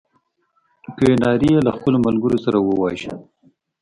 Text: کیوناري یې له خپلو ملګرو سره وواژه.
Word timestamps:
کیوناري 0.95 1.49
یې 1.53 1.59
له 1.67 1.71
خپلو 1.77 1.97
ملګرو 2.05 2.37
سره 2.45 2.57
وواژه. 2.61 3.13